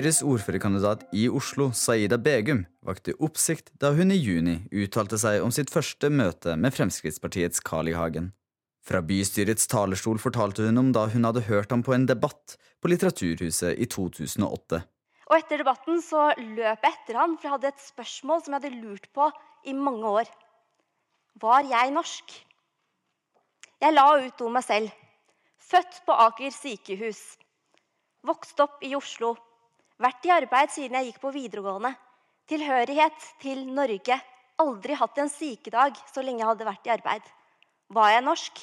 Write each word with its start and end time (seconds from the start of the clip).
Høyres 0.00 0.22
ordførerkandidat 0.24 1.02
i 1.12 1.26
Oslo, 1.28 1.66
Saida 1.76 2.16
Begum, 2.16 2.62
vakte 2.88 3.12
oppsikt 3.20 3.66
da 3.82 3.90
hun 3.92 4.14
i 4.14 4.16
juni 4.16 4.54
uttalte 4.72 5.18
seg 5.20 5.42
om 5.44 5.50
sitt 5.52 5.68
første 5.68 6.08
møte 6.08 6.54
med 6.56 6.72
Fremskrittspartiets 6.72 7.60
Carl 7.60 7.90
I. 7.90 7.92
Hagen. 7.98 8.30
Fra 8.80 9.02
bystyrets 9.04 9.68
talerstol 9.68 10.16
fortalte 10.22 10.64
hun 10.64 10.80
om 10.80 10.88
da 10.96 11.02
hun 11.12 11.28
hadde 11.28 11.42
hørt 11.50 11.74
ham 11.74 11.82
på 11.84 11.92
en 11.92 12.06
debatt 12.08 12.54
på 12.80 12.88
Litteraturhuset 12.88 13.76
i 13.76 13.90
2008. 13.92 14.80
Og 15.28 15.36
etter 15.36 15.60
debatten 15.60 16.00
så 16.00 16.30
løp 16.38 16.88
jeg 16.88 16.96
etter 16.96 17.20
han, 17.20 17.36
for 17.36 17.50
jeg 17.50 17.54
hadde 17.58 17.74
et 17.74 17.84
spørsmål 17.90 18.40
som 18.40 18.56
jeg 18.56 18.62
hadde 18.62 18.80
lurt 18.80 19.10
på 19.12 19.28
i 19.68 19.76
mange 19.76 20.14
år. 20.22 20.32
Var 21.44 21.68
jeg 21.74 21.92
norsk? 21.98 22.38
Jeg 23.84 23.98
la 23.98 24.08
ut 24.16 24.48
om 24.48 24.56
meg 24.56 24.64
selv. 24.64 24.96
Født 25.60 26.00
på 26.08 26.18
Aker 26.24 26.56
sykehus. 26.56 27.22
Vokst 28.24 28.64
opp 28.64 28.80
i 28.80 28.96
Oslo. 28.96 29.36
Vært 30.00 30.24
i 30.24 30.32
arbeid 30.32 30.72
siden 30.72 30.96
jeg 30.96 31.10
gikk 31.10 31.20
på 31.20 31.32
videregående. 31.34 31.92
Tilhørighet 32.48 33.24
til 33.42 33.66
Norge. 33.68 34.16
Aldri 34.60 34.96
hatt 34.96 35.18
en 35.20 35.28
sykedag 35.28 35.98
så 36.08 36.24
lenge 36.24 36.40
jeg 36.40 36.48
hadde 36.48 36.68
vært 36.68 36.88
i 36.88 36.92
arbeid. 36.94 37.26
Var 37.92 38.14
jeg 38.14 38.24
norsk? 38.24 38.62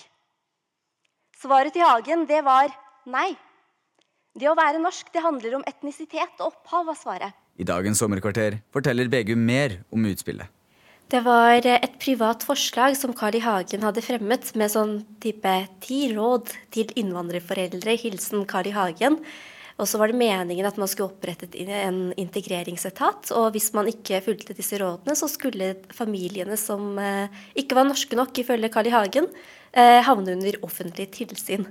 Svaret 1.38 1.76
til 1.76 1.86
Hagen 1.86 2.26
det 2.30 2.42
var 2.46 2.74
nei. 3.06 3.36
Det 4.38 4.50
å 4.50 4.58
være 4.58 4.82
norsk 4.82 5.12
det 5.14 5.22
handler 5.22 5.60
om 5.60 5.66
etnisitet 5.70 6.42
og 6.42 6.52
opphav, 6.52 6.88
var 6.90 6.98
svaret. 6.98 7.38
I 7.58 7.66
dagens 7.66 8.02
sommerkvarter 8.02 8.60
forteller 8.74 9.10
Begum 9.10 9.42
mer 9.46 9.80
om 9.94 10.06
utspillet. 10.10 10.50
Det 11.08 11.22
var 11.24 11.64
et 11.70 11.94
privat 12.02 12.44
forslag 12.44 12.98
som 13.00 13.14
Carl 13.18 13.38
I. 13.38 13.44
Hagen 13.46 13.86
hadde 13.86 14.04
fremmet 14.04 14.50
med 14.60 14.74
sånn 14.74 14.98
type 15.24 15.54
ti 15.86 16.02
råd 16.12 16.50
til 16.74 16.90
innvandrerforeldre, 17.00 17.96
hilsen 18.02 18.44
Carl 18.50 18.68
I. 18.70 18.74
Hagen. 18.76 19.22
Og 19.78 19.86
så 19.86 20.00
var 20.02 20.10
det 20.10 20.18
meningen 20.18 20.66
at 20.66 20.78
man 20.82 20.90
skulle 20.90 21.12
opprette 21.12 21.50
en 21.54 22.00
integreringsetat. 22.18 23.30
Og 23.38 23.52
hvis 23.54 23.70
man 23.78 23.90
ikke 23.92 24.24
fulgte 24.26 24.56
disse 24.58 24.80
rådene, 24.82 25.14
så 25.18 25.30
skulle 25.30 25.76
familiene 25.94 26.58
som 26.58 26.98
eh, 26.98 27.30
ikke 27.62 27.78
var 27.78 27.86
norske 27.86 28.18
nok, 28.18 28.34
ifølge 28.42 28.72
Carl 28.74 28.90
I. 28.90 28.96
Hagen, 28.96 29.30
eh, 29.78 30.00
havne 30.08 30.34
under 30.34 30.58
offentlig 30.66 31.12
tilsyn. 31.20 31.68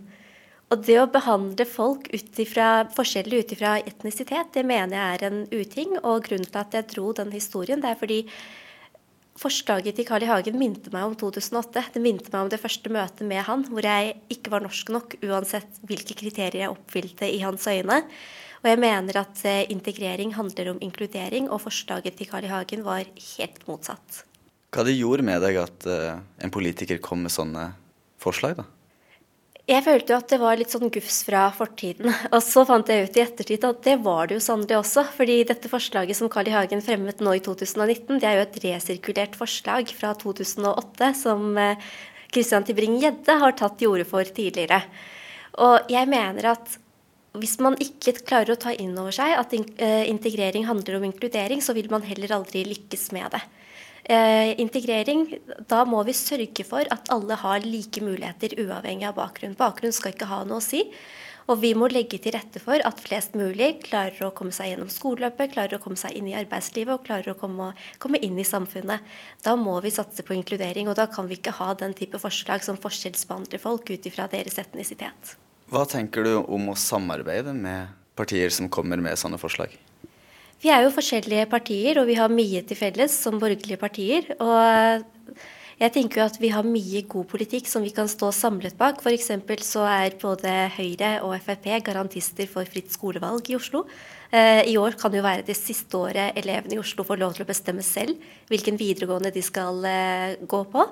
Og 0.71 0.83
det 0.87 0.97
å 0.99 1.11
behandle 1.11 1.67
folk 1.67 2.09
forskjellig 2.95 3.43
ut 3.43 3.53
ifra 3.55 3.77
etnisitet, 3.87 4.55
det 4.55 4.65
mener 4.67 4.99
jeg 4.99 5.19
er 5.19 5.27
en 5.29 5.43
uting. 5.51 5.99
Og 6.03 6.25
grunnen 6.27 6.47
til 6.47 6.63
at 6.63 6.75
jeg 6.75 6.89
dro 6.95 7.13
den 7.15 7.35
historien, 7.35 7.83
det 7.83 7.93
er 7.93 8.01
fordi 8.01 8.25
Forslaget 9.37 9.99
til 9.99 10.07
Carl 10.09 10.25
I. 10.25 10.29
Hagen 10.31 10.57
minte 10.57 10.89
meg 10.95 11.05
om 11.05 11.15
2008. 11.19 11.83
Det 11.93 12.01
minte 12.01 12.33
meg 12.33 12.47
om 12.47 12.51
det 12.53 12.61
første 12.63 12.93
møtet 12.93 13.29
med 13.29 13.45
han, 13.45 13.67
hvor 13.69 13.85
jeg 13.85 14.15
ikke 14.33 14.53
var 14.55 14.65
norsk 14.65 14.93
nok 14.95 15.19
uansett 15.27 15.81
hvilke 15.85 16.17
kriterier 16.17 16.63
jeg 16.63 16.73
oppfylte 16.73 17.29
i 17.29 17.43
hans 17.45 17.67
øyne. 17.69 18.01
Og 18.63 18.71
jeg 18.71 18.81
mener 18.81 19.21
at 19.21 19.43
eh, 19.45 19.67
integrering 19.71 20.33
handler 20.39 20.73
om 20.73 20.81
inkludering, 20.83 21.51
og 21.53 21.61
forslaget 21.67 22.17
til 22.17 22.31
Carl 22.31 22.49
I. 22.49 22.53
Hagen 22.55 22.87
var 22.87 23.05
helt 23.05 23.61
motsatt. 23.69 24.23
Hva 24.73 24.87
det 24.89 24.97
gjorde 24.97 25.25
med 25.29 25.45
deg 25.45 25.61
at 25.61 25.85
uh, 25.89 26.17
en 26.43 26.53
politiker 26.53 26.99
kom 27.05 27.23
med 27.25 27.33
sånne 27.33 27.69
forslag, 28.21 28.57
da? 28.59 28.65
Jeg 29.67 29.83
følte 29.83 30.13
jo 30.13 30.17
at 30.21 30.31
det 30.31 30.37
var 30.39 30.59
litt 30.59 30.71
sånn 30.71 30.93
gufs 30.95 31.25
fra 31.27 31.49
fortiden. 31.55 32.13
Og 32.35 32.39
så 32.45 32.63
fant 32.69 32.87
jeg 32.87 33.09
ut 33.09 33.17
i 33.19 33.23
ettertid 33.25 33.67
at 33.67 33.81
det 33.83 33.97
var 34.05 34.31
det 34.31 34.39
jo 34.39 34.45
sannelig 34.45 34.79
også. 34.79 35.03
fordi 35.17 35.41
dette 35.49 35.71
forslaget 35.71 36.19
som 36.19 36.31
Carl 36.31 36.47
I. 36.47 36.55
Hagen 36.55 36.85
fremmet 36.87 37.19
nå 37.25 37.35
i 37.35 37.43
2019, 37.43 38.21
det 38.23 38.29
er 38.29 38.39
jo 38.39 38.45
et 38.47 38.61
resirkulert 38.63 39.35
forslag 39.39 39.91
fra 39.91 40.15
2008 40.23 41.11
som 41.19 41.59
eh, 41.59 41.83
Christian 42.31 42.67
Tybring-Gjedde 42.67 43.39
har 43.43 43.59
tatt 43.59 43.75
til 43.81 43.91
orde 43.91 44.07
for 44.07 44.23
tidligere. 44.39 44.85
Og 45.59 45.91
jeg 45.91 46.15
mener 46.15 46.53
at 46.55 46.79
hvis 47.37 47.59
man 47.61 47.75
ikke 47.83 48.15
klarer 48.23 48.55
å 48.55 48.61
ta 48.61 48.71
inn 48.71 48.95
over 48.95 49.15
seg 49.15 49.35
at 49.35 49.51
eh, 49.53 50.07
integrering 50.07 50.71
handler 50.71 51.01
om 51.01 51.11
inkludering, 51.11 51.59
så 51.59 51.75
vil 51.77 51.91
man 51.91 52.07
heller 52.07 52.39
aldri 52.39 52.63
lykkes 52.71 53.11
med 53.17 53.35
det. 53.35 53.43
Eh, 54.07 54.53
integrering, 54.61 55.27
da 55.67 55.81
må 55.85 56.05
vi 56.07 56.13
sørge 56.15 56.63
for 56.67 56.87
at 56.95 57.09
alle 57.11 57.35
har 57.41 57.65
like 57.67 57.99
muligheter 58.05 58.53
uavhengig 58.63 59.09
av 59.09 59.17
bakgrunn. 59.17 59.57
Bakgrunn 59.59 59.95
skal 59.95 60.15
ikke 60.15 60.29
ha 60.31 60.45
noe 60.47 60.61
å 60.61 60.65
si. 60.65 60.85
Og 61.51 61.61
vi 61.63 61.73
må 61.79 61.87
legge 61.91 62.19
til 62.23 62.35
rette 62.35 62.59
for 62.63 62.83
at 62.87 63.03
flest 63.03 63.37
mulig 63.39 63.69
klarer 63.85 64.27
å 64.27 64.33
komme 64.35 64.55
seg 64.55 64.73
gjennom 64.73 64.91
skoleløpet, 64.91 65.53
klarer 65.55 65.79
å 65.79 65.83
komme 65.83 65.99
seg 65.99 66.15
inn 66.19 66.27
i 66.31 66.35
arbeidslivet 66.39 66.95
og 66.95 67.05
klarer 67.07 67.35
å 67.35 67.39
komme, 67.39 67.69
komme, 68.03 68.19
inn 68.23 68.39
i 68.39 68.47
samfunnet. 68.47 69.03
Da 69.47 69.55
må 69.59 69.77
vi 69.83 69.95
satse 69.95 70.27
på 70.27 70.35
inkludering, 70.35 70.91
og 70.91 70.99
da 70.99 71.07
kan 71.11 71.31
vi 71.31 71.39
ikke 71.39 71.55
ha 71.61 71.73
den 71.79 71.95
type 71.99 72.19
forslag 72.23 72.67
som 72.67 72.79
forskjellsbehandler 72.83 73.63
folk 73.63 73.91
ut 73.91 74.11
ifra 74.11 74.27
deres 74.31 74.59
etnisitet. 74.63 75.37
Hva 75.71 75.87
tenker 75.91 76.27
du 76.27 76.35
om 76.43 76.71
å 76.71 76.79
samarbeide 76.79 77.55
med 77.55 77.95
partier 78.19 78.51
som 78.55 78.71
kommer 78.71 79.03
med 79.03 79.19
sånne 79.19 79.39
forslag? 79.39 79.75
Vi 80.63 80.71
er 80.73 80.87
jo 80.87 80.95
forskjellige 80.95 81.49
partier, 81.53 82.01
og 82.01 82.09
vi 82.09 82.17
har 82.17 82.33
mye 82.33 82.63
til 82.65 82.79
felles 82.79 83.13
som 83.13 83.37
borgerlige 83.41 83.81
partier. 83.81 84.31
Og 84.41 85.05
jeg 85.77 85.93
tenker 85.93 86.23
jo 86.23 86.25
at 86.25 86.39
vi 86.41 86.49
har 86.49 86.65
mye 86.65 87.03
god 87.05 87.27
politikk 87.29 87.69
som 87.69 87.85
vi 87.85 87.93
kan 87.93 88.09
stå 88.09 88.31
samlet 88.33 88.79
bak. 88.81 89.03
F.eks. 89.05 89.29
så 89.69 89.85
er 89.85 90.17
både 90.23 90.55
Høyre 90.73 91.11
og 91.27 91.37
Frp 91.45 91.69
garantister 91.85 92.49
for 92.49 92.65
fritt 92.65 92.89
skolevalg 92.95 93.51
i 93.53 93.59
Oslo. 93.59 93.85
Eh, 94.33 94.65
I 94.73 94.79
år 94.81 94.97
kan 94.97 95.13
jo 95.13 95.21
være 95.23 95.45
det 95.45 95.59
siste 95.59 96.01
året 96.01 96.39
elevene 96.41 96.79
i 96.79 96.81
Oslo 96.81 97.05
får 97.05 97.21
lov 97.21 97.37
til 97.37 97.45
å 97.45 97.51
bestemme 97.51 97.85
selv 97.85 98.17
hvilken 98.49 98.81
videregående 98.81 99.35
de 99.35 99.45
skal 99.45 99.85
eh, 99.85 100.41
gå 100.41 100.63
på. 100.73 100.89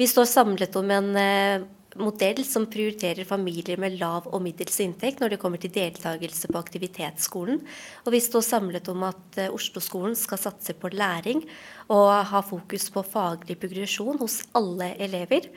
Vi 0.00 0.10
står 0.10 0.26
samlet 0.26 0.74
om 0.80 0.90
en 0.90 1.14
eh, 1.14 1.62
modell 1.98 2.42
som 2.46 2.68
prioriterer 2.70 3.26
familier 3.26 3.80
med 3.80 3.96
lav 3.98 4.28
og 4.30 4.42
middels 4.44 4.78
inntekt 4.82 5.22
når 5.22 5.34
det 5.34 5.40
kommer 5.42 5.60
til 5.62 5.72
deltakelse 5.74 6.50
på 6.50 6.60
aktivitetsskolen. 6.60 7.58
Og 8.04 8.14
vi 8.14 8.22
står 8.22 8.46
samlet 8.46 8.90
om 8.92 9.02
at 9.08 9.40
uh, 9.40 9.48
Oslo-skolen 9.56 10.14
skal 10.18 10.40
satse 10.40 10.76
på 10.78 10.92
læring 10.94 11.42
og 11.90 12.12
ha 12.30 12.44
fokus 12.46 12.90
på 12.94 13.02
faglig 13.06 13.58
progresjon 13.60 14.20
hos 14.22 14.42
alle 14.54 14.94
elever. 15.02 15.50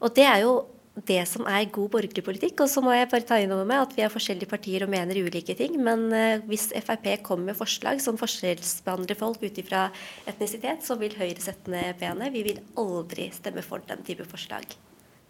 Og 0.00 0.14
det 0.14 0.28
er 0.28 0.44
jo 0.44 0.54
det 0.94 1.24
som 1.26 1.42
er 1.50 1.66
god 1.74 1.90
borgerlig 1.90 2.22
politikk. 2.22 2.62
Og 2.62 2.70
så 2.70 2.82
må 2.84 2.94
jeg 2.94 3.10
bare 3.10 3.26
ta 3.26 3.40
inn 3.42 3.52
over 3.54 3.66
meg 3.66 3.82
at 3.82 3.96
vi 3.96 4.04
er 4.06 4.14
forskjellige 4.14 4.52
partier 4.52 4.86
og 4.86 4.92
mener 4.94 5.18
ulike 5.26 5.58
ting. 5.58 5.74
Men 5.82 6.06
uh, 6.14 6.44
hvis 6.46 6.70
Frp 6.86 7.10
kommer 7.26 7.50
med 7.50 7.58
forslag 7.58 8.02
som 8.04 8.20
forskjellsbehandler 8.20 9.18
folk 9.18 9.42
ut 9.42 9.62
ifra 9.64 9.88
etnisitet, 10.30 10.86
så 10.86 10.98
vil 11.02 11.18
Høyre 11.18 11.42
sette 11.42 11.74
ned 11.74 11.98
benet. 11.98 12.34
Vi 12.34 12.46
vil 12.52 12.64
aldri 12.78 13.32
stemme 13.34 13.66
for 13.66 13.82
den 13.90 14.06
type 14.06 14.30
forslag. 14.30 14.76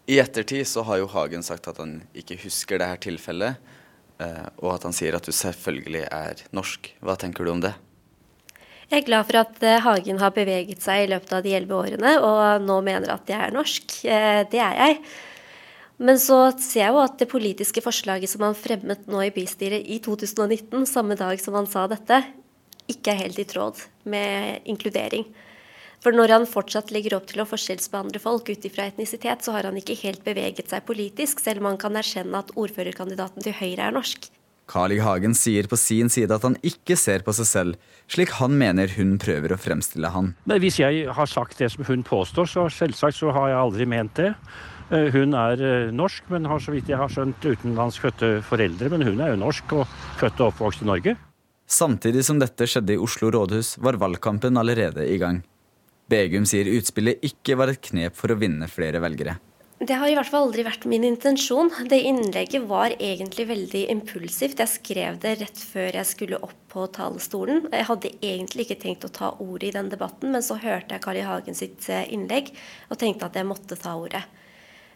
I 0.07 0.19
ettertid 0.21 0.67
så 0.69 0.83
har 0.85 1.01
jo 1.01 1.09
Hagen 1.09 1.45
sagt 1.45 1.69
at 1.71 1.79
han 1.81 2.03
ikke 2.17 2.37
husker 2.43 2.81
det 2.81 2.91
her 2.91 3.01
tilfellet, 3.01 3.61
eh, 4.21 4.47
og 4.61 4.75
at 4.75 4.85
han 4.85 4.97
sier 4.97 5.17
at 5.17 5.25
du 5.25 5.33
selvfølgelig 5.33 6.05
er 6.11 6.43
norsk. 6.53 6.91
Hva 7.01 7.17
tenker 7.21 7.47
du 7.47 7.55
om 7.55 7.63
det? 7.65 7.73
Jeg 8.91 9.01
er 9.01 9.07
glad 9.07 9.25
for 9.31 9.41
at 9.41 9.63
eh, 9.65 9.81
Hagen 9.81 10.21
har 10.21 10.35
beveget 10.37 10.85
seg 10.85 11.07
i 11.07 11.09
løpet 11.15 11.33
av 11.33 11.47
de 11.47 11.55
elleve 11.57 11.79
årene, 11.79 12.19
og 12.21 12.67
nå 12.67 12.77
mener 12.85 13.15
at 13.15 13.33
jeg 13.33 13.41
er 13.47 13.57
norsk. 13.57 13.97
Eh, 14.05 14.43
det 14.53 14.61
er 14.61 14.77
jeg. 14.83 15.01
Men 16.05 16.21
så 16.21 16.39
ser 16.61 16.83
jeg 16.83 16.93
jo 16.93 17.01
at 17.01 17.17
det 17.23 17.31
politiske 17.31 17.81
forslaget 17.81 18.29
som 18.29 18.45
han 18.45 18.59
fremmet 18.59 19.09
nå 19.09 19.25
i 19.25 19.33
bystyret 19.33 19.89
i 19.89 20.01
2019, 20.05 20.85
samme 20.91 21.17
dag 21.17 21.41
som 21.41 21.57
han 21.57 21.71
sa 21.71 21.87
dette, 21.89 22.21
ikke 22.93 23.15
er 23.15 23.23
helt 23.23 23.41
i 23.41 23.49
tråd 23.49 23.81
med 24.11 24.69
inkludering. 24.69 25.25
For 26.05 26.13
når 26.13 26.35
han 26.35 26.43
fortsatt 26.45 26.91
legger 26.93 27.17
opp 27.17 27.31
til 27.31 27.41
å 27.41 27.49
forskjellsbehandle 27.49 28.21
folk 28.21 28.51
ut 28.53 28.65
ifra 28.69 28.91
etnisitet, 28.91 29.41
så 29.41 29.55
har 29.55 29.65
han 29.65 29.79
ikke 29.81 29.97
helt 30.03 30.21
beveget 30.27 30.69
seg 30.69 30.85
politisk, 30.85 31.41
selv 31.41 31.63
om 31.63 31.71
han 31.71 31.81
kan 31.81 31.97
erkjenne 31.97 32.43
at 32.45 32.53
ordførerkandidaten 32.61 33.45
til 33.47 33.57
Høyre 33.57 33.87
er 33.87 33.95
norsk. 33.97 34.29
Carl 34.69 34.93
I. 34.93 34.99
Hagen 35.05 35.37
sier 35.37 35.69
på 35.69 35.77
sin 35.81 36.11
side 36.13 36.33
at 36.33 36.45
han 36.45 36.57
ikke 36.65 36.97
ser 36.97 37.25
på 37.25 37.33
seg 37.37 37.49
selv, 37.49 37.89
slik 38.09 38.35
han 38.37 38.57
mener 38.61 38.93
hun 38.97 39.17
prøver 39.21 39.53
å 39.53 39.61
fremstille 39.61 40.13
han. 40.13 40.35
Men 40.49 40.61
hvis 40.61 40.79
jeg 40.81 41.07
har 41.09 41.29
sagt 41.31 41.61
det 41.61 41.71
som 41.73 41.85
hun 41.89 42.05
påstår, 42.05 42.49
så 42.53 42.67
selvsagt 42.73 43.19
så 43.19 43.33
har 43.37 43.53
jeg 43.53 43.61
aldri 43.61 43.89
ment 43.89 44.17
det. 44.21 44.35
Eh, 44.91 45.09
hun 45.13 45.37
er 45.41 45.65
eh, 45.65 45.93
norsk, 45.93 46.29
men 46.33 46.49
har 46.49 46.61
så 46.61 46.73
vidt 46.77 46.93
jeg 46.93 47.01
har 47.01 47.13
skjønt 47.13 47.45
utenlandsfødte 47.45 48.35
foreldre. 48.45 48.93
Men 48.93 49.09
hun 49.09 49.25
er 49.25 49.33
jo 49.33 49.41
norsk 49.41 49.77
og 49.81 49.89
født 50.21 50.45
og 50.45 50.53
oppvokst 50.53 50.85
i 50.85 50.91
Norge. 50.93 51.17
Samtidig 51.65 52.25
som 52.29 52.41
dette 52.41 52.69
skjedde 52.69 52.97
i 52.97 53.01
Oslo 53.01 53.33
rådhus, 53.33 53.79
var 53.81 54.01
valgkampen 54.01 54.61
allerede 54.61 55.09
i 55.09 55.17
gang. 55.21 55.41
Begum 56.11 56.45
sier 56.49 56.69
utspillet 56.69 57.23
ikke 57.25 57.57
var 57.57 57.73
et 57.73 57.81
knep 57.81 58.17
for 58.19 58.33
å 58.33 58.37
vinne 58.37 58.69
flere 58.69 59.01
velgere. 59.01 59.39
Det 59.85 59.97
har 59.99 60.09
i 60.09 60.15
hvert 60.17 60.31
fall 60.31 60.47
aldri 60.47 60.63
vært 60.65 60.85
min 60.89 61.03
intensjon. 61.05 61.71
Det 61.91 61.99
innlegget 62.07 62.63
var 62.71 62.95
egentlig 62.95 63.45
veldig 63.49 63.83
impulsivt. 63.93 64.61
Jeg 64.63 64.71
skrev 64.71 65.19
det 65.21 65.35
rett 65.41 65.59
før 65.61 65.99
jeg 65.99 66.09
skulle 66.09 66.39
opp 66.47 66.55
på 66.73 66.87
talerstolen. 66.95 67.67
Jeg 67.73 67.89
hadde 67.89 68.13
egentlig 68.21 68.69
ikke 68.69 68.79
tenkt 68.85 69.05
å 69.09 69.13
ta 69.13 69.33
ordet 69.43 69.73
i 69.73 69.75
den 69.75 69.91
debatten, 69.93 70.31
men 70.33 70.47
så 70.47 70.57
hørte 70.63 70.95
jeg 70.95 71.05
Carl 71.05 71.19
I. 71.19 71.27
Hagen 71.27 71.59
sitt 71.59 71.89
eh, 71.91 72.07
innlegg 72.15 72.53
og 72.89 73.01
tenkte 73.01 73.29
at 73.29 73.37
jeg 73.41 73.49
måtte 73.49 73.81
ta 73.81 73.97
ordet. 73.99 74.23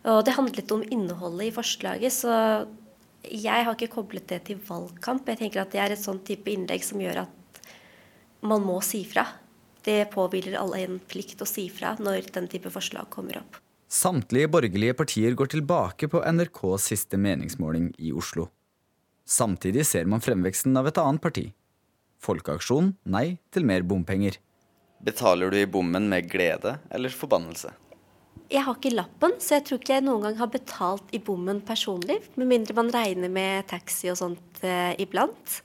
Og 0.08 0.22
det 0.24 0.36
handlet 0.38 0.72
om 0.76 0.86
innholdet 0.86 1.48
i 1.48 1.56
forslaget, 1.56 2.14
så 2.14 2.38
jeg 3.28 3.66
har 3.66 3.74
ikke 3.74 3.96
koblet 3.98 4.28
det 4.30 4.44
til 4.46 4.62
valgkamp. 4.62 5.26
Jeg 5.28 5.42
tenker 5.42 5.64
at 5.64 5.74
det 5.74 5.82
er 5.82 5.96
et 5.96 6.04
sånn 6.04 6.22
type 6.24 6.52
innlegg 6.52 6.86
som 6.86 7.02
gjør 7.02 7.24
at 7.26 7.62
man 8.46 8.62
må 8.64 8.78
si 8.86 9.02
fra 9.08 9.26
det 9.88 10.10
påhviler 10.12 10.58
alle 10.60 10.82
en 10.84 11.00
plikt 11.08 11.40
å 11.40 11.48
si 11.48 11.66
fra 11.72 11.94
når 11.98 12.28
den 12.34 12.48
type 12.52 12.70
forslag 12.72 13.08
kommer 13.14 13.40
opp. 13.40 13.58
Samtlige 13.88 14.50
borgerlige 14.52 14.96
partier 14.98 15.32
går 15.32 15.48
tilbake 15.54 16.10
på 16.12 16.20
NRKs 16.20 16.90
siste 16.90 17.16
meningsmåling 17.16 17.94
i 17.96 18.12
Oslo. 18.12 18.50
Samtidig 19.24 19.86
ser 19.88 20.04
man 20.04 20.20
fremveksten 20.24 20.76
av 20.76 20.90
et 20.90 21.00
annet 21.00 21.24
parti. 21.24 21.46
Folkeaksjon 22.20 22.92
nei 23.08 23.38
til 23.54 23.64
mer 23.68 23.86
bompenger. 23.88 24.36
Betaler 25.04 25.52
du 25.52 25.60
i 25.60 25.68
bommen 25.70 26.08
med 26.10 26.28
glede 26.28 26.76
eller 26.92 27.14
forbannelse? 27.14 27.72
Jeg 28.48 28.64
har 28.64 28.76
ikke 28.76 28.94
lappen, 28.94 29.34
så 29.40 29.58
jeg 29.58 29.66
tror 29.68 29.80
ikke 29.80 29.96
jeg 29.98 30.04
noen 30.06 30.24
gang 30.24 30.38
har 30.40 30.50
betalt 30.52 31.10
i 31.12 31.20
bommen 31.20 31.60
personlig. 31.64 32.18
Med 32.40 32.48
mindre 32.48 32.76
man 32.76 32.92
regner 32.92 33.32
med 33.32 33.68
taxi 33.68 34.08
og 34.12 34.16
sånt 34.20 34.62
eh, 34.64 34.94
iblant. 35.00 35.60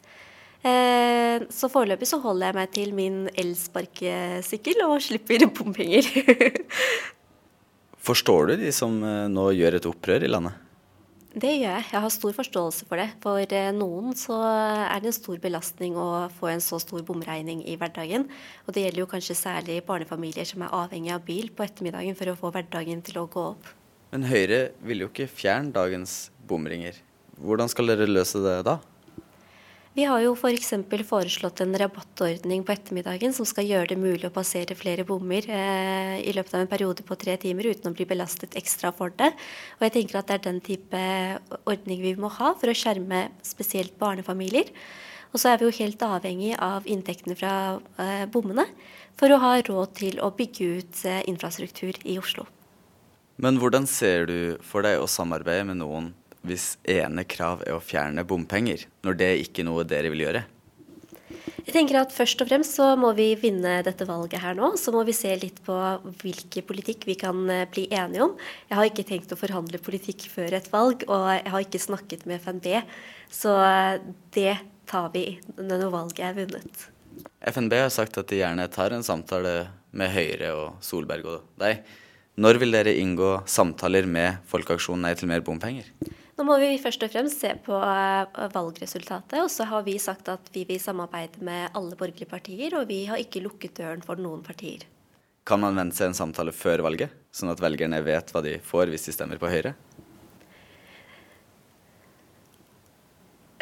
Eh, 0.63 1.43
så 1.51 1.67
foreløpig 1.67 2.07
så 2.07 2.21
holder 2.23 2.49
jeg 2.49 2.55
meg 2.55 2.69
til 2.71 2.93
min 2.95 3.17
elsparkesykkel 3.35 4.85
og 4.85 5.01
slipper 5.03 5.43
bompenger. 5.51 6.07
Forstår 8.07 8.51
du 8.51 8.53
de 8.61 8.71
som 8.75 8.95
eh, 9.03 9.25
nå 9.31 9.49
gjør 9.57 9.79
et 9.79 9.89
opprør 9.89 10.23
i 10.23 10.31
landet? 10.31 10.55
Det 11.33 11.49
gjør 11.49 11.65
jeg. 11.65 11.85
Jeg 11.89 12.01
har 12.05 12.11
stor 12.13 12.33
forståelse 12.37 12.87
for 12.87 13.01
det. 13.01 13.09
For 13.23 13.55
eh, 13.57 13.71
noen 13.75 14.15
så 14.15 14.37
er 14.45 15.03
det 15.03 15.09
en 15.11 15.17
stor 15.17 15.41
belastning 15.43 15.97
å 15.99 16.29
få 16.37 16.53
en 16.53 16.63
så 16.63 16.79
stor 16.79 17.03
bomregning 17.07 17.65
i 17.67 17.75
hverdagen. 17.79 18.29
Og 18.63 18.75
det 18.75 18.85
gjelder 18.85 19.03
jo 19.03 19.09
kanskje 19.11 19.39
særlig 19.39 19.81
barnefamilier 19.87 20.47
som 20.47 20.63
er 20.63 20.75
avhengig 20.79 21.11
av 21.15 21.25
bil 21.27 21.51
på 21.51 21.65
ettermiddagen 21.65 22.15
for 22.19 22.31
å 22.31 22.37
få 22.39 22.53
hverdagen 22.55 23.03
til 23.03 23.19
å 23.19 23.27
gå 23.27 23.47
opp. 23.55 23.73
Men 24.13 24.29
Høyre 24.29 24.61
vil 24.85 25.03
jo 25.03 25.11
ikke 25.11 25.27
fjerne 25.27 25.73
dagens 25.75 26.29
bomringer. 26.47 27.01
Hvordan 27.41 27.71
skal 27.71 27.89
dere 27.89 28.07
løse 28.07 28.39
det 28.45 28.59
da? 28.69 28.77
Vi 29.93 30.07
har 30.09 30.23
jo 30.23 30.31
f.eks. 30.33 30.71
For 30.89 31.03
foreslått 31.05 31.61
en 31.61 31.75
rabattordning 31.77 32.63
på 32.65 32.73
ettermiddagen 32.73 33.33
som 33.37 33.45
skal 33.45 33.67
gjøre 33.69 33.91
det 33.91 33.97
mulig 34.01 34.25
å 34.25 34.33
passere 34.33 34.73
flere 34.73 35.05
bommer 35.05 35.45
eh, 35.45 36.15
i 36.25 36.33
løpet 36.33 36.55
av 36.55 36.63
en 36.63 36.71
periode 36.71 37.05
på 37.05 37.17
tre 37.21 37.35
timer 37.37 37.69
uten 37.69 37.91
å 37.91 37.93
bli 37.93 38.07
belastet 38.09 38.57
ekstra 38.57 38.89
for 38.97 39.13
det. 39.19 39.29
Og 39.77 39.85
jeg 39.85 39.93
tenker 39.99 40.17
at 40.17 40.31
det 40.31 40.39
er 40.39 40.45
den 40.47 40.63
type 40.65 41.03
ordning 41.69 42.01
vi 42.01 42.15
må 42.17 42.31
ha 42.39 42.55
for 42.57 42.73
å 42.73 42.75
skjerme 42.77 43.27
spesielt 43.45 43.93
barnefamilier. 44.01 44.73
Og 45.29 45.41
så 45.41 45.51
er 45.51 45.61
vi 45.61 45.69
jo 45.69 45.77
helt 45.77 46.01
avhengig 46.09 46.55
av 46.57 46.89
inntektene 46.89 47.37
fra 47.37 47.53
eh, 48.01 48.25
bommene 48.33 48.65
for 49.21 49.29
å 49.29 49.41
ha 49.45 49.55
råd 49.61 49.93
til 50.01 50.17
å 50.25 50.33
bygge 50.33 50.73
ut 50.73 51.05
eh, 51.05 51.21
infrastruktur 51.29 52.01
i 52.01 52.17
Oslo. 52.17 52.49
Men 53.37 53.61
hvordan 53.61 53.85
ser 53.89 54.25
du 54.29 54.37
for 54.65 54.85
deg 54.85 55.01
å 55.01 55.09
samarbeide 55.09 55.69
med 55.69 55.83
noen 55.85 56.11
hvis 56.47 56.73
ene 56.89 57.23
krav 57.27 57.63
er 57.65 57.77
å 57.77 57.83
fjerne 57.83 58.25
bompenger, 58.27 58.85
når 59.05 59.19
det 59.19 59.29
er 59.29 59.43
ikke 59.43 59.63
er 59.63 59.69
noe 59.69 59.85
dere 59.87 60.11
vil 60.13 60.25
gjøre? 60.25 60.43
Jeg 61.63 61.71
tenker 61.71 61.95
at 62.01 62.11
Først 62.11 62.41
og 62.43 62.49
fremst 62.49 62.75
så 62.75 62.89
må 62.99 63.13
vi 63.15 63.29
vinne 63.39 63.77
dette 63.85 64.05
valget 64.07 64.41
her 64.43 64.55
nå. 64.57 64.73
Så 64.79 64.91
må 64.91 65.05
vi 65.07 65.15
se 65.15 65.31
litt 65.39 65.61
på 65.63 65.75
hvilken 66.19 66.65
politikk 66.67 67.07
vi 67.07 67.15
kan 67.19 67.39
eh, 67.49 67.63
bli 67.71 67.85
enige 67.87 68.25
om. 68.25 68.33
Jeg 68.67 68.77
har 68.79 68.89
ikke 68.89 69.05
tenkt 69.07 69.31
å 69.31 69.39
forhandle 69.39 69.79
politikk 69.83 70.27
før 70.33 70.57
et 70.59 70.67
valg, 70.73 71.05
og 71.07 71.27
jeg 71.31 71.53
har 71.55 71.63
ikke 71.63 71.81
snakket 71.81 72.25
med 72.29 72.43
FNB. 72.43 72.67
Så 73.31 73.55
eh, 73.63 74.03
det 74.35 74.57
tar 74.91 75.07
vi 75.15 75.37
når 75.55 75.87
valget 75.93 76.25
er 76.27 76.35
vunnet. 76.41 76.89
FNB 77.43 77.77
har 77.85 77.93
sagt 77.93 78.19
at 78.19 78.27
de 78.27 78.41
gjerne 78.41 78.67
tar 78.71 78.95
en 78.95 79.05
samtale 79.05 79.55
med 79.95 80.11
Høyre 80.11 80.51
og 80.57 80.83
Solberg 80.83 81.29
og 81.29 81.47
deg. 81.63 81.83
Når 82.43 82.59
vil 82.59 82.75
dere 82.75 82.95
inngå 82.97 83.37
samtaler 83.47 84.07
med 84.09 84.43
Folkeaksjonen 84.49 85.05
Nei 85.05 85.13
til 85.15 85.29
mer 85.29 85.43
bompenger? 85.45 85.85
Nå 86.33 86.45
må 86.47 86.55
vi 86.57 86.71
først 86.81 87.03
og 87.05 87.11
fremst 87.13 87.43
se 87.43 87.51
på 87.61 87.77
eh, 87.77 88.47
valgresultatet. 88.55 89.37
Og 89.43 89.51
så 89.53 89.67
har 89.69 89.85
vi 89.85 89.99
sagt 90.01 90.31
at 90.33 90.49
vi 90.55 90.65
vil 90.69 90.81
samarbeide 90.81 91.43
med 91.45 91.75
alle 91.77 91.97
borgerlige 91.99 92.29
partier, 92.31 92.73
og 92.79 92.89
vi 92.89 93.03
har 93.09 93.21
ikke 93.21 93.43
lukket 93.43 93.77
døren 93.77 94.01
for 94.05 94.17
noen 94.17 94.41
partier. 94.45 94.87
Kan 95.45 95.61
man 95.61 95.77
vente 95.77 95.99
seg 95.99 96.09
en 96.09 96.17
samtale 96.17 96.53
før 96.55 96.85
valget, 96.85 97.13
sånn 97.35 97.51
at 97.51 97.61
velgerne 97.61 97.99
vet 98.05 98.31
hva 98.33 98.41
de 98.45 98.55
får 98.63 98.89
hvis 98.89 99.09
de 99.09 99.13
stemmer 99.13 99.41
på 99.41 99.51
Høyre? 99.51 99.75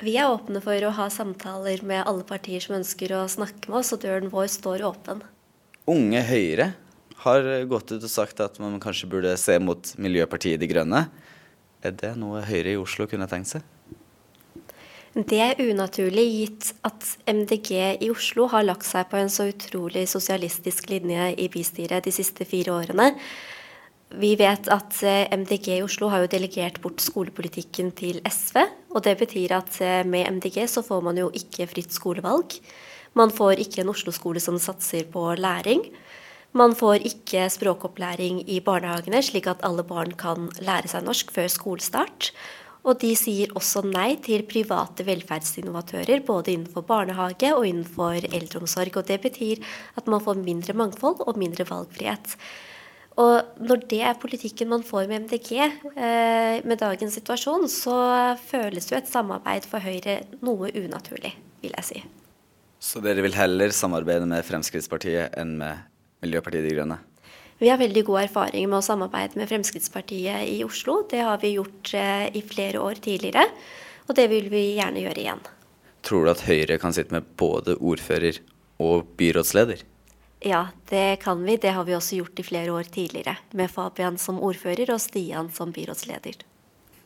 Vi 0.01 0.13
er 0.17 0.31
åpne 0.31 0.61
for 0.63 0.85
å 0.87 0.93
ha 0.97 1.09
samtaler 1.13 1.83
med 1.85 2.07
alle 2.09 2.23
partier 2.25 2.63
som 2.63 2.77
ønsker 2.79 3.11
å 3.13 3.25
snakke 3.29 3.69
med 3.69 3.81
oss, 3.81 3.91
og 3.93 4.01
døren 4.05 4.31
vår 4.31 4.47
står 4.49 4.85
åpen. 4.87 5.21
Unge 5.91 6.23
Høyre 6.25 6.71
har 7.25 7.49
gått 7.69 7.91
ut 7.91 8.01
og 8.01 8.09
sagt 8.09 8.39
at 8.41 8.57
man 8.61 8.79
kanskje 8.81 9.09
burde 9.11 9.35
se 9.37 9.59
mot 9.61 9.91
Miljøpartiet 10.01 10.61
De 10.61 10.69
Grønne. 10.71 11.03
Er 11.81 11.95
det 11.97 12.15
noe 12.21 12.43
Høyre 12.45 12.75
i 12.75 12.79
Oslo 12.79 13.07
kunne 13.09 13.27
tenkt 13.29 13.55
seg? 13.55 13.65
Det 15.11 15.39
er 15.43 15.59
unaturlig 15.59 16.23
gitt 16.29 16.67
at 16.87 17.07
MDG 17.27 17.71
i 18.05 18.11
Oslo 18.13 18.45
har 18.53 18.63
lagt 18.63 18.87
seg 18.87 19.09
på 19.11 19.17
en 19.19 19.31
så 19.33 19.49
utrolig 19.49 20.05
sosialistisk 20.07 20.87
linje 20.93 21.33
i 21.35 21.49
bystyret 21.51 22.05
de 22.05 22.13
siste 22.15 22.47
fire 22.47 22.77
årene. 22.77 23.09
Vi 24.21 24.31
vet 24.39 24.69
at 24.71 25.01
eh, 25.07 25.27
MDG 25.35 25.67
i 25.77 25.83
Oslo 25.83 26.09
har 26.11 26.23
jo 26.23 26.31
delegert 26.31 26.79
bort 26.83 27.03
skolepolitikken 27.03 27.91
til 27.95 28.21
SV. 28.27 28.61
Og 28.95 29.03
det 29.03 29.17
betyr 29.19 29.55
at 29.55 29.77
eh, 29.83 30.01
med 30.07 30.27
MDG 30.37 30.63
så 30.71 30.83
får 30.83 31.03
man 31.03 31.19
jo 31.19 31.29
ikke 31.35 31.67
fritt 31.71 31.95
skolevalg. 31.95 32.57
Man 33.15 33.31
får 33.35 33.59
ikke 33.63 33.83
en 33.83 33.91
Oslo-skole 33.91 34.39
som 34.43 34.59
satser 34.59 35.07
på 35.11 35.23
læring. 35.35 35.83
Man 36.57 36.73
får 36.75 37.05
ikke 37.07 37.45
språkopplæring 37.53 38.41
i 38.51 38.59
barnehagene, 38.63 39.21
slik 39.23 39.47
at 39.47 39.61
alle 39.63 39.85
barn 39.87 40.11
kan 40.19 40.49
lære 40.59 40.91
seg 40.91 41.05
norsk 41.07 41.31
før 41.31 41.47
skolestart. 41.51 42.31
Og 42.81 42.97
de 42.99 43.11
sier 43.15 43.53
også 43.55 43.83
nei 43.85 44.15
til 44.25 44.41
private 44.49 45.05
velferdsinnovatører, 45.05 46.23
både 46.25 46.55
innenfor 46.55 46.83
barnehage 46.87 47.53
og 47.53 47.67
innenfor 47.69 48.25
eldreomsorg. 48.25 48.97
Og 48.97 49.07
det 49.07 49.21
betyr 49.23 49.61
at 49.95 50.09
man 50.09 50.23
får 50.23 50.41
mindre 50.41 50.75
mangfold 50.75 51.21
og 51.23 51.39
mindre 51.39 51.67
valgfrihet. 51.69 52.35
Og 53.21 53.61
når 53.61 53.85
det 53.91 54.01
er 54.07 54.17
politikken 54.19 54.71
man 54.71 54.83
får 54.87 55.07
med 55.11 55.27
MDG 55.27 55.51
eh, 55.59 56.57
med 56.65 56.79
dagens 56.79 57.15
situasjon, 57.19 57.67
så 57.69 57.95
føles 58.43 58.89
jo 58.89 58.97
et 58.97 59.11
samarbeid 59.11 59.67
for 59.67 59.83
Høyre 59.83 60.21
noe 60.41 60.71
unaturlig, 60.71 61.35
vil 61.61 61.75
jeg 61.77 61.87
si. 61.87 62.03
Så 62.81 63.03
dere 63.03 63.21
vil 63.21 63.35
heller 63.37 63.75
samarbeide 63.75 64.25
med 64.25 64.47
Fremskrittspartiet 64.47 65.35
enn 65.37 65.59
med 65.59 65.90
Miljøpartiet 66.21 66.67
De 66.67 66.75
Grønne? 66.75 66.97
Vi 67.61 67.69
har 67.69 67.77
veldig 67.77 68.01
god 68.07 68.23
erfaring 68.23 68.65
med 68.69 68.79
å 68.79 68.85
samarbeide 68.85 69.37
med 69.37 69.49
Fremskrittspartiet 69.49 70.47
i 70.49 70.63
Oslo. 70.65 71.03
Det 71.09 71.21
har 71.21 71.37
vi 71.43 71.55
gjort 71.59 71.93
eh, 71.93 72.25
i 72.33 72.41
flere 72.41 72.81
år 72.81 73.01
tidligere, 73.05 73.43
og 74.07 74.17
det 74.17 74.25
vil 74.31 74.49
vi 74.49 74.63
gjerne 74.79 75.03
gjøre 75.03 75.21
igjen. 75.21 75.43
Tror 76.01 76.25
du 76.25 76.31
at 76.33 76.41
Høyre 76.47 76.79
kan 76.81 76.95
sitte 76.97 77.13
med 77.13 77.27
både 77.37 77.75
ordfører 77.77 78.41
og 78.81 79.11
byrådsleder? 79.19 79.85
Ja, 80.41 80.67
det 80.89 81.19
kan 81.21 81.43
vi. 81.45 81.59
Det 81.61 81.69
har 81.75 81.85
vi 81.85 81.93
også 81.93 82.17
gjort 82.17 82.41
i 82.41 82.45
flere 82.47 82.73
år 82.73 82.89
tidligere. 82.89 83.35
Med 83.53 83.69
Fabian 83.69 84.17
som 84.17 84.41
ordfører 84.41 84.89
og 84.95 85.01
Stian 85.01 85.51
som 85.53 85.69
byrådsleder. 85.73 86.41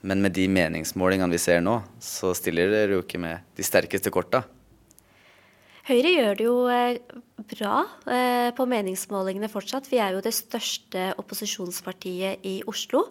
Men 0.07 0.21
med 0.23 0.31
de 0.37 0.45
meningsmålingene 0.47 1.35
vi 1.35 1.41
ser 1.41 1.59
nå, 1.65 1.81
så 1.99 2.31
stiller 2.37 2.71
dere 2.71 2.95
jo 2.95 3.03
ikke 3.03 3.19
med 3.19 3.43
de 3.57 3.65
sterkeste 3.65 4.13
korta. 4.13 4.45
Høyre 5.85 6.11
gjør 6.15 6.37
det 6.39 6.45
jo 6.47 6.53
eh, 6.73 6.97
bra 7.51 7.75
eh, 8.09 8.49
på 8.57 8.65
meningsmålingene 8.65 9.49
fortsatt. 9.51 9.85
Vi 9.91 9.99
er 10.01 10.15
jo 10.15 10.23
det 10.25 10.33
største 10.33 11.11
opposisjonspartiet 11.21 12.41
i 12.47 12.55
Oslo. 12.65 13.03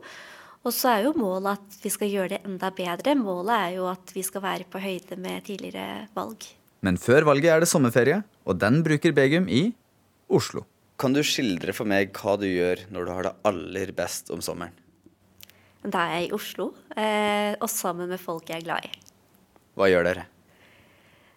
Og 0.64 0.74
så 0.74 0.90
er 0.94 1.06
jo 1.06 1.12
målet 1.14 1.60
at 1.60 1.78
vi 1.84 1.92
skal 1.92 2.10
gjøre 2.10 2.32
det 2.32 2.40
enda 2.48 2.72
bedre. 2.74 3.14
Målet 3.20 3.54
er 3.54 3.76
jo 3.76 3.86
at 3.92 4.10
vi 4.16 4.24
skal 4.26 4.42
være 4.42 4.66
på 4.66 4.82
høyde 4.82 5.20
med 5.22 5.46
tidligere 5.46 6.08
valg. 6.16 6.48
Men 6.84 6.98
før 6.98 7.28
valget 7.30 7.52
er 7.52 7.62
det 7.62 7.70
sommerferie, 7.70 8.18
og 8.42 8.58
den 8.58 8.82
bruker 8.84 9.14
Begum 9.14 9.46
i 9.46 9.68
Oslo. 10.26 10.64
Kan 10.98 11.14
du 11.14 11.22
skildre 11.26 11.74
for 11.76 11.86
meg 11.86 12.10
hva 12.16 12.34
du 12.40 12.48
gjør 12.48 12.88
når 12.90 13.06
du 13.06 13.14
har 13.14 13.28
det 13.28 13.36
aller 13.50 13.94
best 13.94 14.34
om 14.34 14.42
sommeren? 14.42 14.74
Da 15.84 16.08
er 16.08 16.24
jeg 16.24 16.30
i 16.30 16.34
Oslo, 16.34 16.72
eh, 16.96 17.54
og 17.54 17.70
sammen 17.70 18.10
med 18.10 18.18
folk 18.18 18.50
jeg 18.50 18.64
er 18.64 18.66
glad 18.66 18.88
i. 18.88 18.94
Hva 19.78 19.92
gjør 19.92 20.08
dere? 20.10 20.30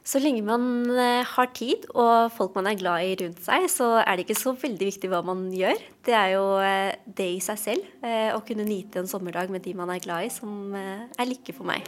Så 0.07 0.21
lenge 0.23 0.43
man 0.47 0.87
eh, 0.93 1.25
har 1.27 1.49
tid 1.57 1.83
og 1.91 2.31
folk 2.31 2.55
man 2.55 2.69
er 2.69 2.79
glad 2.79 3.03
i 3.03 3.15
rundt 3.19 3.41
seg, 3.43 3.65
så 3.71 3.89
er 3.99 4.15
det 4.15 4.23
ikke 4.23 4.39
så 4.39 4.53
veldig 4.55 4.87
viktig 4.93 5.11
hva 5.11 5.19
man 5.27 5.49
gjør. 5.51 5.81
Det 6.07 6.15
er 6.15 6.31
jo 6.37 6.45
eh, 6.63 6.95
det 7.19 7.27
i 7.35 7.41
seg 7.43 7.59
selv, 7.59 7.89
eh, 8.07 8.31
å 8.31 8.39
kunne 8.47 8.67
nyte 8.67 9.03
en 9.03 9.11
sommerdag 9.11 9.51
med 9.51 9.67
de 9.67 9.75
man 9.75 9.91
er 9.91 10.03
glad 10.03 10.29
i, 10.29 10.31
som 10.31 10.71
er 10.77 11.27
lykke 11.27 11.57
for 11.57 11.67
meg. 11.67 11.83